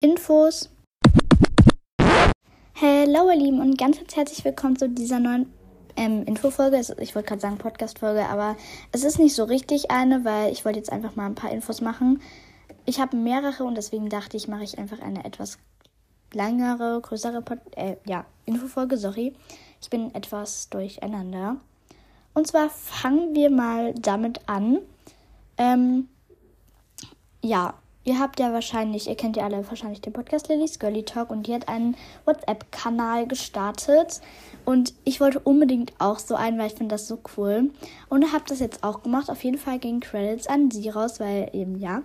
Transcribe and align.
Infos. 0.00 0.70
Hallo 2.80 3.30
ihr 3.30 3.36
Lieben 3.36 3.60
und 3.60 3.76
ganz, 3.76 3.98
herzlich 4.14 4.44
willkommen 4.44 4.76
zu 4.76 4.88
dieser 4.88 5.18
neuen 5.18 5.52
ähm, 5.96 6.22
Infofolge. 6.24 6.78
Ich 7.00 7.16
wollte 7.16 7.30
gerade 7.30 7.40
sagen 7.40 7.58
Podcast-Folge, 7.58 8.28
aber 8.28 8.56
es 8.92 9.02
ist 9.02 9.18
nicht 9.18 9.34
so 9.34 9.42
richtig 9.42 9.90
eine, 9.90 10.24
weil 10.24 10.52
ich 10.52 10.64
wollte 10.64 10.78
jetzt 10.78 10.92
einfach 10.92 11.16
mal 11.16 11.26
ein 11.26 11.34
paar 11.34 11.50
Infos 11.50 11.80
machen. 11.80 12.22
Ich 12.84 13.00
habe 13.00 13.16
mehrere 13.16 13.64
und 13.64 13.74
deswegen 13.74 14.08
dachte 14.08 14.36
ich, 14.36 14.46
mache 14.46 14.62
ich 14.62 14.78
einfach 14.78 15.00
eine 15.00 15.24
etwas 15.24 15.58
längere, 16.32 17.00
größere 17.00 17.42
Pod 17.42 17.58
äh, 17.74 17.96
ja, 18.06 18.24
Infofolge, 18.46 18.98
sorry. 18.98 19.34
Ich 19.82 19.90
bin 19.90 20.14
etwas 20.14 20.70
durcheinander. 20.70 21.56
Und 22.34 22.46
zwar 22.46 22.70
fangen 22.70 23.34
wir 23.34 23.50
mal 23.50 23.94
damit 23.94 24.48
an. 24.48 24.78
Ähm, 25.56 26.08
ja, 27.42 27.74
Ihr 28.08 28.18
habt 28.18 28.40
ja 28.40 28.54
wahrscheinlich, 28.54 29.06
ihr 29.06 29.16
kennt 29.16 29.36
ja 29.36 29.44
alle 29.44 29.68
wahrscheinlich 29.68 30.00
den 30.00 30.14
Podcast 30.14 30.48
Lillys 30.48 30.78
Girly 30.78 31.02
Talk 31.02 31.28
und 31.28 31.46
die 31.46 31.52
hat 31.52 31.68
einen 31.68 31.94
WhatsApp-Kanal 32.24 33.26
gestartet. 33.26 34.22
Und 34.64 34.94
ich 35.04 35.20
wollte 35.20 35.40
unbedingt 35.40 35.92
auch 35.98 36.18
so 36.18 36.34
einen, 36.34 36.58
weil 36.58 36.68
ich 36.68 36.72
finde 36.72 36.94
das 36.94 37.06
so 37.06 37.18
cool. 37.36 37.70
Und 38.08 38.32
habe 38.32 38.44
das 38.48 38.60
jetzt 38.60 38.82
auch 38.82 39.02
gemacht. 39.02 39.28
Auf 39.28 39.44
jeden 39.44 39.58
Fall 39.58 39.78
gehen 39.78 40.00
Credits 40.00 40.46
an 40.46 40.70
sie 40.70 40.88
raus, 40.88 41.20
weil 41.20 41.50
eben 41.52 41.78
ja. 41.78 42.00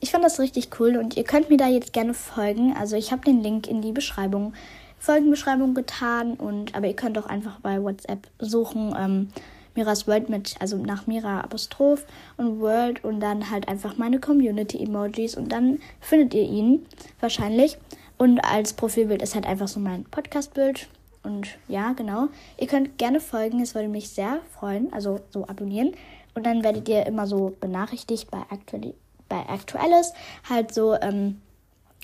Ich 0.00 0.12
fand 0.12 0.24
das 0.24 0.40
richtig 0.40 0.80
cool 0.80 0.96
und 0.96 1.14
ihr 1.18 1.24
könnt 1.24 1.50
mir 1.50 1.58
da 1.58 1.68
jetzt 1.68 1.92
gerne 1.92 2.14
folgen. 2.14 2.74
Also 2.74 2.96
ich 2.96 3.12
habe 3.12 3.22
den 3.22 3.42
Link 3.42 3.68
in 3.68 3.82
die 3.82 3.92
Beschreibung, 3.92 4.54
Folgenbeschreibung 4.98 5.74
getan. 5.74 6.36
Und 6.36 6.74
aber 6.74 6.86
ihr 6.86 6.96
könnt 6.96 7.18
auch 7.18 7.26
einfach 7.26 7.60
bei 7.60 7.82
WhatsApp 7.82 8.28
suchen. 8.38 8.94
Ähm, 8.98 9.28
Miras 9.74 10.06
World 10.06 10.28
mit, 10.28 10.54
also 10.60 10.76
nach 10.76 11.06
Mira 11.06 11.40
Apostroph 11.40 12.04
und 12.36 12.60
World 12.60 13.04
und 13.04 13.20
dann 13.20 13.50
halt 13.50 13.68
einfach 13.68 13.96
meine 13.96 14.20
Community-Emojis 14.20 15.36
und 15.36 15.50
dann 15.50 15.78
findet 16.00 16.34
ihr 16.34 16.44
ihn 16.44 16.86
wahrscheinlich. 17.20 17.78
Und 18.18 18.40
als 18.40 18.74
Profilbild 18.74 19.22
ist 19.22 19.34
halt 19.34 19.46
einfach 19.46 19.68
so 19.68 19.80
mein 19.80 20.04
Podcast-Bild. 20.04 20.88
Und 21.24 21.48
ja, 21.68 21.92
genau. 21.92 22.28
Ihr 22.58 22.66
könnt 22.66 22.98
gerne 22.98 23.20
folgen, 23.20 23.60
es 23.60 23.74
würde 23.74 23.88
mich 23.88 24.10
sehr 24.10 24.38
freuen. 24.58 24.92
Also 24.92 25.20
so 25.30 25.46
abonnieren. 25.48 25.92
Und 26.34 26.46
dann 26.46 26.62
werdet 26.62 26.88
ihr 26.88 27.06
immer 27.06 27.26
so 27.26 27.56
benachrichtigt 27.60 28.30
bei, 28.30 28.38
Aktuell 28.50 28.94
bei 29.28 29.48
Aktuelles. 29.48 30.12
Halt 30.48 30.72
so, 30.72 30.94
ähm, 30.94 31.40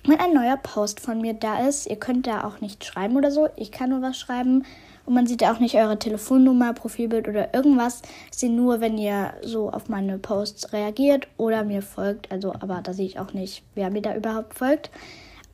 wenn 0.05 0.21
ein 0.21 0.35
neuer 0.35 0.57
Post 0.57 1.01
von 1.01 1.21
mir 1.21 1.35
da 1.35 1.67
ist. 1.67 1.87
Ihr 1.87 1.97
könnt 1.97 2.27
da 2.27 2.45
auch 2.45 2.61
nicht 2.61 2.85
schreiben 2.85 3.17
oder 3.17 3.31
so. 3.31 3.49
Ich 3.57 3.71
kann 3.71 3.91
nur 3.91 4.03
was 4.03 4.19
schreiben. 4.19 4.65
Und 5.09 5.15
man 5.15 5.27
sieht 5.27 5.43
auch 5.43 5.59
nicht 5.59 5.75
eure 5.75 5.99
Telefonnummer, 5.99 6.75
Profilbild 6.75 7.29
oder 7.29 7.55
irgendwas. 7.55 8.03
Ich 8.31 8.37
sehe 8.41 8.53
nur, 8.53 8.83
wenn 8.83 8.99
ihr 8.99 9.33
so 9.41 9.71
auf 9.71 9.89
meine 9.89 10.19
Posts 10.19 10.75
reagiert 10.75 11.29
oder 11.39 11.65
mir 11.65 11.81
folgt. 11.81 12.31
Also, 12.31 12.53
aber 12.53 12.83
da 12.83 12.93
sehe 12.93 13.07
ich 13.07 13.19
auch 13.19 13.33
nicht, 13.33 13.65
wer 13.75 13.89
mir 13.89 14.03
da 14.03 14.15
überhaupt 14.15 14.53
folgt. 14.53 14.91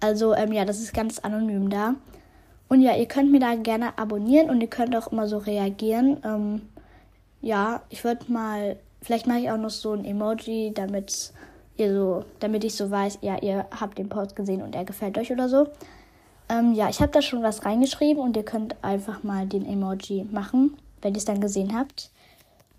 Also, 0.01 0.35
ähm, 0.35 0.51
ja, 0.51 0.65
das 0.65 0.81
ist 0.81 0.93
ganz 0.93 1.21
anonym 1.21 1.71
da. 1.71 1.95
Und 2.69 2.81
ja, 2.81 2.97
ihr 2.97 3.07
könnt 3.07 3.31
mir 3.31 3.39
da 3.39 3.55
gerne 3.55 3.97
abonnieren 3.97 4.51
und 4.51 4.61
ihr 4.61 4.67
könnt 4.67 4.97
auch 4.97 5.13
immer 5.13 5.29
so 5.29 5.39
reagieren. 5.39 6.17
Ähm, 6.25 6.63
ja, 7.41 7.83
ich 7.91 8.03
würde 8.03 8.33
mal, 8.33 8.75
vielleicht 9.03 9.29
mache 9.29 9.39
ich 9.39 9.51
auch 9.53 9.57
noch 9.57 9.71
so 9.71 9.93
ein 9.93 10.05
Emoji, 10.05 10.73
damit 10.75 11.33
ihr 11.77 11.95
so, 11.95 12.25
damit 12.41 12.65
ich 12.65 12.75
so 12.75 12.91
weiß, 12.91 13.19
ja, 13.21 13.41
ihr 13.41 13.67
habt 13.71 13.99
den 13.99 14.09
Post 14.09 14.35
gesehen 14.35 14.63
und 14.63 14.75
er 14.75 14.85
gefällt 14.85 15.17
euch 15.17 15.31
oder 15.31 15.49
so. 15.49 15.69
Ähm, 16.49 16.75
ja, 16.75 16.89
ich 16.89 17.01
habe 17.01 17.13
da 17.13 17.23
schon 17.23 17.43
was 17.43 17.65
reingeschrieben 17.65 18.23
und 18.23 18.37
ihr 18.37 18.45
könnt 18.45 18.77
einfach 18.83 19.23
mal 19.23 19.47
den 19.47 19.65
Emoji 19.65 20.25
machen, 20.31 20.77
wenn 21.03 21.15
ihr 21.15 21.19
es 21.19 21.25
dann 21.25 21.41
gesehen 21.41 21.77
habt. 21.77 22.11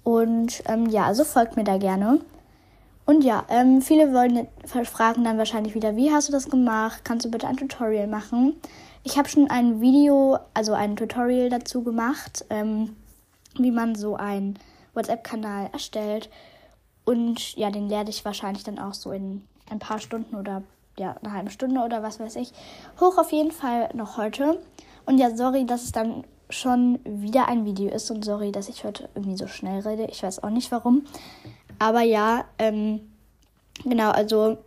Und 0.04 0.62
ähm, 0.68 0.88
ja, 0.88 1.06
also 1.06 1.24
folgt 1.24 1.58
mir 1.58 1.64
da 1.64 1.78
gerne. 1.78 2.20
Und 3.06 3.24
ja, 3.24 3.46
ähm, 3.50 3.82
viele 3.82 4.14
wollen 4.14 4.48
fragen 4.86 5.24
dann 5.24 5.38
wahrscheinlich 5.38 5.76
wieder, 5.76 5.96
wie 5.96 6.12
hast 6.12 6.28
du 6.28 6.32
das 6.32 6.50
gemacht? 6.50 7.02
Kannst 7.04 7.26
du 7.26 7.32
bitte 7.32 7.48
ein 7.48 7.58
Tutorial 7.58 8.08
machen? 8.08 8.56
Ich 9.04 9.18
habe 9.18 9.30
schon 9.30 9.50
ein 9.50 9.82
Video, 9.82 10.40
also 10.56 10.74
ein 10.74 10.96
Tutorial 10.96 11.50
dazu 11.50 11.84
gemacht, 11.84 12.46
ähm, 12.50 12.96
wie 13.58 13.72
man 13.72 13.96
so 13.96 14.16
einen 14.16 14.58
WhatsApp-Kanal 14.96 15.70
erstellt. 15.72 16.30
Und 17.04 17.56
ja, 17.56 17.70
den 17.70 17.88
lerne 17.88 18.10
ich 18.10 18.26
wahrscheinlich 18.26 18.64
dann 18.64 18.80
auch 18.80 18.96
so 18.96 19.12
in 19.12 19.44
ein 19.70 19.80
paar 19.80 20.00
Stunden 20.00 20.36
oder 20.36 20.64
ja, 20.98 21.16
eine 21.22 21.34
halbe 21.34 21.52
Stunde 21.52 21.82
oder 21.82 22.04
was 22.04 22.20
weiß 22.20 22.36
ich. 22.38 22.52
Hoch 23.00 23.18
auf 23.18 23.32
jeden 23.32 23.52
Fall 23.52 23.90
noch 23.94 24.18
heute. 24.18 24.60
Und 25.06 25.18
ja, 25.18 25.36
sorry, 25.36 25.66
dass 25.66 25.84
es 25.84 25.92
dann 25.92 26.24
schon 26.50 27.00
wieder 27.04 27.48
ein 27.48 27.66
Video 27.66 27.90
ist 27.90 28.12
und 28.12 28.24
sorry, 28.24 28.52
dass 28.52 28.70
ich 28.70 28.84
heute 28.84 29.10
irgendwie 29.16 29.38
so 29.38 29.48
schnell 29.48 29.82
rede. 29.82 30.08
Ich 30.12 30.24
weiß 30.24 30.44
auch 30.44 30.50
nicht 30.50 30.72
warum. 30.72 31.06
Aber 31.80 32.02
ja, 32.02 32.46
ähm, 32.60 33.02
genau, 33.84 34.12
also, 34.12 34.58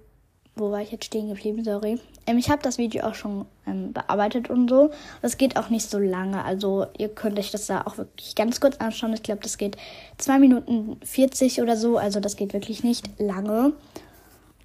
wo 0.57 0.71
war 0.71 0.83
ich 0.83 0.91
jetzt 0.91 1.05
stehen 1.05 1.29
geblieben? 1.29 1.65
Sorry. 1.65 2.01
Ähm, 2.27 2.39
ich 2.39 2.51
habe 2.51 2.63
das 2.63 2.79
Video 2.79 3.05
auch 3.05 3.15
schon 3.15 3.47
ähm, 3.67 3.93
bearbeitet 3.93 4.51
und 4.51 4.69
so. 4.69 4.91
Das 5.23 5.39
geht 5.39 5.57
auch 5.57 5.71
nicht 5.71 5.89
so 5.89 5.99
lange. 5.99 6.45
Also, 6.45 6.87
ihr 6.99 7.09
könnt 7.09 7.39
euch 7.39 7.51
das 7.51 7.67
da 7.67 7.83
auch 7.83 7.97
wirklich 7.97 8.35
ganz 8.35 8.61
kurz 8.61 8.77
anschauen. 8.79 9.15
Ich 9.15 9.23
glaube, 9.23 9.41
das 9.43 9.57
geht 9.57 9.77
2 10.19 10.39
Minuten 10.39 10.99
40 11.05 11.63
oder 11.63 11.77
so. 11.77 11.97
Also, 11.97 12.21
das 12.21 12.37
geht 12.37 12.53
wirklich 12.53 12.85
nicht 12.85 13.09
lange. 13.19 13.73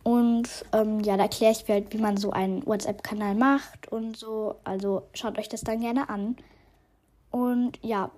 Und 0.04 0.50
ähm, 0.74 1.00
ja, 1.00 1.16
da 1.16 1.24
erkläre 1.24 1.54
ich 1.54 1.68
halt, 1.68 1.94
wie 1.94 1.98
man 1.98 2.18
so 2.18 2.32
einen 2.32 2.66
WhatsApp-Kanal 2.66 3.36
macht 3.36 3.92
und 3.92 4.18
so. 4.18 4.56
Also 4.66 5.04
schaut 5.14 5.38
euch 5.40 5.48
das 5.48 5.62
dann 5.62 5.80
gerne 5.80 6.10
an. 6.10 6.36
Und 7.32 7.80
ja, 7.82 8.12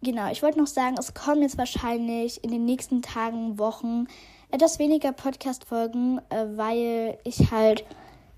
genau, 0.00 0.30
ich 0.30 0.42
wollte 0.42 0.58
noch 0.58 0.68
sagen, 0.68 0.96
es 0.98 1.14
kommen 1.14 1.42
jetzt 1.42 1.58
wahrscheinlich 1.58 2.42
in 2.44 2.50
den 2.50 2.64
nächsten 2.64 3.02
Tagen, 3.02 3.58
Wochen 3.58 4.06
etwas 4.50 4.78
weniger 4.78 5.12
Podcast-Folgen, 5.12 6.20
äh, 6.30 6.46
weil 6.56 7.18
ich 7.24 7.50
halt 7.50 7.84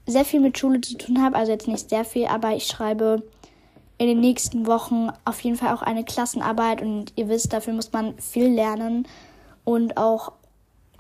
sehr 0.07 0.25
viel 0.25 0.41
mit 0.41 0.59
Schule 0.59 0.81
zu 0.81 0.97
tun 0.97 1.23
habe. 1.23 1.37
Also 1.37 1.53
jetzt 1.53 1.69
nicht 1.69 1.91
sehr 1.91 2.05
viel, 2.05 2.27
aber 2.27 2.57
ich 2.57 2.67
schreibe 2.67 3.23
in 3.99 4.07
den 4.07 4.21
nächsten 4.21 4.67
Wochen 4.67 5.11
auf 5.27 5.41
jeden 5.43 5.57
Fall 5.57 5.75
auch 5.75 5.83
eine 5.83 6.05
Klassenarbeit 6.05 6.81
und 6.81 7.13
ihr 7.17 7.29
wisst, 7.29 7.53
dafür 7.53 7.75
muss 7.75 7.93
man 7.93 8.19
viel 8.19 8.49
lernen 8.49 9.07
und 9.65 9.99
auch 9.99 10.33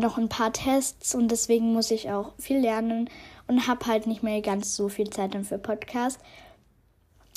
noch 0.00 0.18
ein 0.18 0.28
paar 0.28 0.52
Tests 0.52 1.14
und 1.14 1.28
deswegen 1.28 1.72
muss 1.72 1.90
ich 1.90 2.10
auch 2.10 2.32
viel 2.38 2.58
lernen 2.58 3.08
und 3.46 3.66
habe 3.66 3.86
halt 3.86 4.06
nicht 4.06 4.22
mehr 4.22 4.40
ganz 4.42 4.74
so 4.74 4.88
viel 4.88 5.10
Zeit 5.10 5.34
dann 5.34 5.44
für 5.44 5.58
Podcast. 5.58 6.20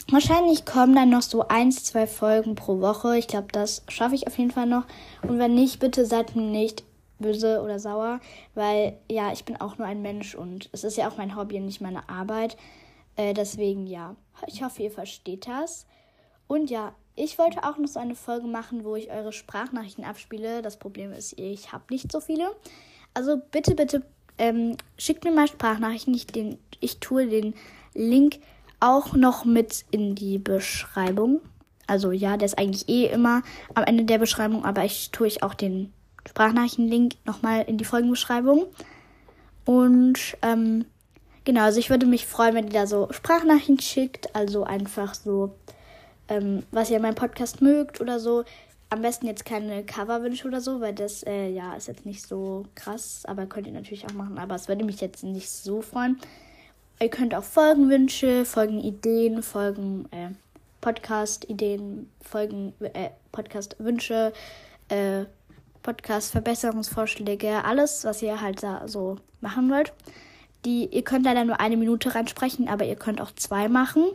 Wahrscheinlich 0.10 0.66
kommen 0.66 0.96
dann 0.96 1.10
noch 1.10 1.22
so 1.22 1.48
eins, 1.48 1.86
zwei 1.86 2.08
Folgen 2.08 2.56
pro 2.56 2.82
Woche. 2.82 3.18
Ich 3.18 3.28
glaube, 3.28 3.48
das 3.52 3.84
schaffe 3.88 4.16
ich 4.16 4.28
auf 4.28 4.38
jeden 4.38 4.52
Fall 4.52 4.66
noch. 4.66 4.84
Und 5.22 5.40
wenn 5.40 5.56
nicht, 5.56 5.80
bitte 5.80 6.06
seid 6.06 6.36
mir 6.36 6.44
nicht 6.44 6.84
böse 7.20 7.62
oder 7.62 7.80
sauer, 7.80 8.20
weil 8.54 8.98
ja, 9.10 9.32
ich 9.32 9.46
bin 9.46 9.60
auch 9.60 9.78
nur 9.78 9.88
ein 9.88 10.02
Mensch 10.02 10.36
und 10.36 10.70
es 10.74 10.84
ist 10.84 10.98
ja 10.98 11.08
auch 11.08 11.18
mein 11.18 11.36
Hobby 11.36 11.58
und 11.58 11.66
nicht 11.66 11.82
meine 11.82 12.10
Arbeit. 12.10 12.58
Äh, 13.16 13.34
deswegen 13.34 13.88
ja, 13.88 14.16
ich 14.48 14.64
hoffe, 14.64 14.84
ihr 14.84 14.92
versteht 14.92 15.48
das. 15.48 15.86
Und 16.48 16.70
ja, 16.70 16.94
ich 17.16 17.38
wollte 17.38 17.64
auch 17.64 17.78
noch 17.78 17.88
so 17.88 18.00
eine 18.00 18.16
Folge 18.16 18.48
machen, 18.48 18.84
wo 18.84 18.96
ich 18.96 19.12
eure 19.12 19.34
Sprachnachrichten 19.34 20.04
abspiele. 20.04 20.62
Das 20.62 20.78
Problem 20.78 21.14
ist, 21.14 21.38
ich 21.40 21.72
habe 21.72 21.84
nicht 21.90 22.12
so 22.12 22.20
viele. 22.20 22.52
Also 23.14 23.42
bitte, 23.52 23.76
bitte 23.76 24.04
ähm, 24.38 24.78
schickt 24.98 25.24
mir 25.24 25.32
mal 25.32 25.48
Sprachnachrichten. 25.48 26.14
Ich, 26.14 26.28
den, 26.28 26.58
ich 26.80 27.00
tue 27.00 27.28
den 27.28 27.54
Link 27.94 28.40
auch 28.80 29.14
noch 29.14 29.46
mit 29.46 29.86
in 29.92 30.16
die 30.16 30.40
Beschreibung. 30.40 31.42
Also 31.86 32.12
ja, 32.12 32.38
der 32.38 32.48
ist 32.48 32.58
eigentlich 32.58 32.90
eh 32.90 33.06
immer 33.08 33.44
am 33.76 33.84
Ende 33.84 34.06
der 34.06 34.18
Beschreibung, 34.18 34.66
aber 34.66 34.84
ich 34.84 35.12
tue 35.12 35.28
ich 35.28 35.44
auch 35.44 35.54
den 35.54 35.94
Sprachnachrichten-Link 36.28 37.16
nochmal 37.26 37.64
in 37.68 37.78
die 37.78 37.86
Folgenbeschreibung. 37.86 38.66
Und 39.66 40.38
ähm, 40.42 40.86
genau, 41.44 41.62
also 41.62 41.80
ich 41.80 41.90
würde 41.90 42.06
mich 42.06 42.26
freuen, 42.26 42.56
wenn 42.56 42.68
ihr 42.68 42.74
da 42.74 42.88
so 42.88 43.10
Sprachnachrichten 43.12 43.80
schickt. 43.80 44.36
Also 44.36 44.64
einfach 44.64 45.14
so 45.14 45.56
ähm, 46.28 46.64
was 46.72 46.90
ihr 46.90 46.98
in 46.98 47.02
meinem 47.02 47.16
Podcast 47.16 47.62
mögt 47.62 48.02
oder 48.02 48.20
so. 48.20 48.44
Am 48.90 49.02
besten 49.02 49.26
jetzt 49.26 49.46
keine 49.46 49.84
Coverwünsche 49.84 50.48
oder 50.48 50.62
so, 50.62 50.80
weil 50.80 50.94
das 50.94 51.24
äh, 51.24 51.50
ja 51.50 51.74
ist 51.76 51.88
jetzt 51.88 52.06
nicht 52.06 52.28
so 52.28 52.66
krass, 52.76 53.24
aber 53.26 53.48
könnt 53.48 53.66
ihr 53.68 53.74
natürlich 53.74 54.06
auch 54.06 54.14
machen. 54.14 54.38
Aber 54.38 54.56
es 54.56 54.68
würde 54.68 54.86
mich 54.86 55.02
jetzt 55.02 55.24
nicht 55.24 55.50
so 55.50 55.82
freuen. 55.82 56.20
Ihr 57.00 57.10
könnt 57.10 57.34
auch 57.34 57.44
Folgenwünsche, 57.44 58.46
Folgenideen, 58.46 59.42
Folgen, 59.42 60.06
äh, 60.12 60.30
Podcast-Ideen, 60.82 62.10
Folgen, 62.22 62.74
äh, 62.80 63.10
Podcast-Wünsche, 63.32 64.32
äh, 64.90 65.26
Podcast-Verbesserungsvorschläge, 65.82 67.66
alles, 67.66 68.06
was 68.06 68.22
ihr 68.22 68.42
halt 68.42 68.64
da 68.64 68.88
so 68.88 69.18
machen 69.42 69.70
wollt. 69.70 69.92
Die, 70.66 70.86
ihr 70.86 71.04
könnt 71.04 71.26
leider 71.26 71.44
nur 71.44 71.60
eine 71.60 71.78
Minute 71.78 72.16
reinsprechen, 72.16 72.70
aber 72.70 72.86
ihr 72.86 72.96
könnt 72.96 73.20
auch 73.20 73.32
zwei 73.36 73.68
machen. 73.68 74.06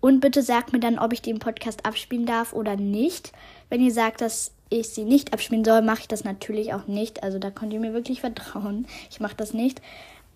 Und 0.00 0.20
bitte 0.20 0.42
sagt 0.42 0.72
mir 0.72 0.80
dann, 0.80 0.98
ob 0.98 1.12
ich 1.12 1.22
den 1.22 1.38
Podcast 1.38 1.84
abspielen 1.84 2.26
darf 2.26 2.52
oder 2.52 2.76
nicht. 2.76 3.32
Wenn 3.68 3.80
ihr 3.80 3.92
sagt, 3.92 4.20
dass 4.20 4.52
ich 4.70 4.90
sie 4.90 5.04
nicht 5.04 5.32
abspielen 5.32 5.64
soll, 5.64 5.82
mache 5.82 6.00
ich 6.00 6.08
das 6.08 6.24
natürlich 6.24 6.74
auch 6.74 6.86
nicht. 6.86 7.22
Also 7.22 7.38
da 7.38 7.50
könnt 7.50 7.72
ihr 7.72 7.80
mir 7.80 7.94
wirklich 7.94 8.20
vertrauen. 8.20 8.86
Ich 9.10 9.20
mache 9.20 9.36
das 9.36 9.54
nicht. 9.54 9.82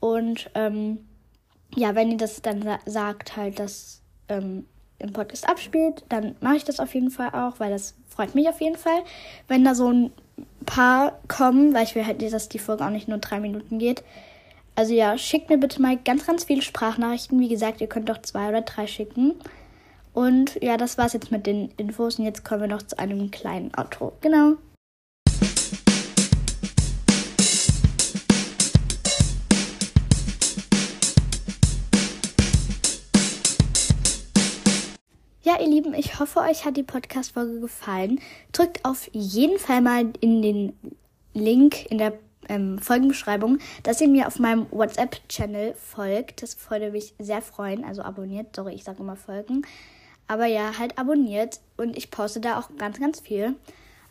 Und 0.00 0.50
ähm, 0.54 0.98
ja, 1.74 1.94
wenn 1.94 2.10
ihr 2.10 2.16
das 2.16 2.42
dann 2.42 2.62
sa 2.62 2.78
sagt, 2.86 3.36
halt, 3.36 3.58
dass 3.58 4.02
ähm, 4.28 4.66
im 4.98 5.12
Podcast 5.12 5.48
abspielt, 5.48 6.04
dann 6.08 6.36
mache 6.40 6.56
ich 6.56 6.64
das 6.64 6.80
auf 6.80 6.94
jeden 6.94 7.10
Fall 7.10 7.28
auch, 7.28 7.60
weil 7.60 7.70
das 7.70 7.94
freut 8.08 8.34
mich 8.34 8.48
auf 8.48 8.60
jeden 8.60 8.76
Fall. 8.76 9.02
Wenn 9.48 9.64
da 9.64 9.74
so 9.74 9.90
ein 9.92 10.12
paar 10.66 11.18
kommen, 11.28 11.74
weil 11.74 11.84
ich 11.84 11.94
will 11.94 12.06
halt, 12.06 12.22
dass 12.22 12.48
die 12.48 12.58
Folge 12.58 12.84
auch 12.84 12.90
nicht 12.90 13.08
nur 13.08 13.18
drei 13.18 13.40
Minuten 13.40 13.78
geht. 13.78 14.02
Also 14.74 14.94
ja, 14.94 15.18
schickt 15.18 15.50
mir 15.50 15.58
bitte 15.58 15.82
mal 15.82 15.98
ganz, 15.98 16.26
ganz 16.26 16.44
viele 16.44 16.62
Sprachnachrichten. 16.62 17.38
Wie 17.38 17.48
gesagt, 17.48 17.82
ihr 17.82 17.88
könnt 17.88 18.08
doch 18.08 18.22
zwei 18.22 18.48
oder 18.48 18.62
drei 18.62 18.86
schicken. 18.86 19.34
Und 20.14 20.58
ja, 20.62 20.78
das 20.78 20.96
war's 20.96 21.12
jetzt 21.12 21.30
mit 21.30 21.46
den 21.46 21.70
Infos. 21.76 22.18
Und 22.18 22.24
jetzt 22.24 22.42
kommen 22.42 22.62
wir 22.62 22.68
noch 22.68 22.82
zu 22.82 22.98
einem 22.98 23.30
kleinen 23.30 23.70
Outro. 23.76 24.12
Genau. 24.22 24.54
Ja, 35.42 35.60
ihr 35.60 35.68
Lieben, 35.68 35.92
ich 35.92 36.18
hoffe, 36.18 36.40
euch 36.40 36.64
hat 36.64 36.78
die 36.78 36.82
Podcast-Folge 36.82 37.60
gefallen. 37.60 38.20
Drückt 38.52 38.86
auf 38.86 39.10
jeden 39.12 39.58
Fall 39.58 39.82
mal 39.82 40.10
in 40.20 40.40
den 40.40 40.72
Link 41.34 41.90
in 41.90 41.98
der 41.98 42.14
ähm, 42.48 42.78
Folgenbeschreibung, 42.78 43.58
dass 43.82 44.00
ihr 44.00 44.08
mir 44.08 44.26
auf 44.26 44.38
meinem 44.38 44.66
WhatsApp-Channel 44.70 45.74
folgt. 45.74 46.42
Das 46.42 46.56
würde 46.70 46.90
mich 46.90 47.14
sehr 47.18 47.42
freuen. 47.42 47.84
Also 47.84 48.02
abonniert. 48.02 48.54
Sorry, 48.54 48.74
ich 48.74 48.84
sage 48.84 49.02
immer 49.02 49.16
folgen. 49.16 49.62
Aber 50.28 50.46
ja, 50.46 50.78
halt 50.78 50.98
abonniert. 50.98 51.60
Und 51.76 51.96
ich 51.96 52.10
poste 52.10 52.40
da 52.40 52.58
auch 52.58 52.68
ganz, 52.78 52.98
ganz 52.98 53.20
viel. 53.20 53.54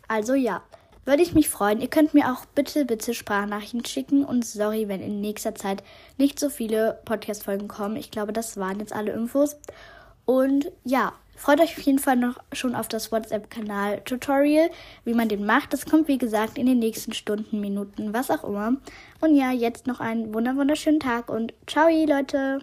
Also 0.08 0.34
ja, 0.34 0.62
würde 1.04 1.22
ich 1.22 1.34
mich 1.34 1.48
freuen. 1.48 1.80
Ihr 1.80 1.88
könnt 1.88 2.14
mir 2.14 2.32
auch 2.32 2.44
bitte, 2.46 2.84
bitte 2.84 3.14
Sprachnachrichten 3.14 3.84
schicken. 3.84 4.24
Und 4.24 4.44
sorry, 4.44 4.88
wenn 4.88 5.02
in 5.02 5.20
nächster 5.20 5.54
Zeit 5.54 5.82
nicht 6.16 6.38
so 6.38 6.48
viele 6.48 7.00
Podcast-Folgen 7.04 7.68
kommen. 7.68 7.96
Ich 7.96 8.10
glaube, 8.10 8.32
das 8.32 8.56
waren 8.56 8.78
jetzt 8.78 8.92
alle 8.92 9.12
Infos. 9.12 9.56
Und 10.24 10.70
ja, 10.84 11.12
freut 11.42 11.60
euch 11.60 11.76
auf 11.76 11.82
jeden 11.82 11.98
Fall 11.98 12.16
noch 12.16 12.38
schon 12.52 12.76
auf 12.76 12.86
das 12.86 13.10
WhatsApp-Kanal-Tutorial, 13.10 14.70
wie 15.04 15.14
man 15.14 15.28
den 15.28 15.44
macht. 15.44 15.72
Das 15.72 15.86
kommt, 15.86 16.06
wie 16.06 16.18
gesagt, 16.18 16.56
in 16.56 16.66
den 16.66 16.78
nächsten 16.78 17.12
Stunden, 17.12 17.60
Minuten, 17.60 18.14
was 18.14 18.30
auch 18.30 18.44
immer. 18.44 18.76
Und 19.20 19.34
ja, 19.34 19.50
jetzt 19.50 19.88
noch 19.88 19.98
einen 19.98 20.32
wunderschönen 20.32 21.00
Tag 21.00 21.28
und 21.28 21.52
ciao, 21.66 21.88
Leute! 21.88 22.60